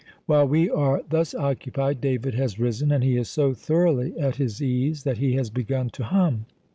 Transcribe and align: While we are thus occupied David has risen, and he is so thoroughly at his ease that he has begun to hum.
While 0.25 0.47
we 0.47 0.67
are 0.67 1.03
thus 1.07 1.35
occupied 1.35 2.01
David 2.01 2.33
has 2.33 2.59
risen, 2.59 2.91
and 2.91 3.03
he 3.03 3.17
is 3.17 3.29
so 3.29 3.53
thoroughly 3.53 4.17
at 4.17 4.37
his 4.37 4.59
ease 4.59 5.03
that 5.03 5.19
he 5.19 5.33
has 5.33 5.51
begun 5.51 5.91
to 5.91 6.05
hum. 6.05 6.47